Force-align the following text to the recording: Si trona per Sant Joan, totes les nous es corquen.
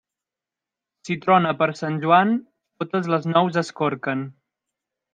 Si 1.09 1.17
trona 1.25 1.51
per 1.59 1.69
Sant 1.81 2.01
Joan, 2.07 2.33
totes 2.85 3.13
les 3.15 3.31
nous 3.37 3.63
es 3.65 3.73
corquen. 3.83 4.29